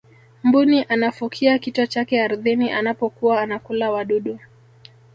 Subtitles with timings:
[0.43, 4.39] mbuni anafukia kichwa chake ardhini anapokuwa anakula wadudu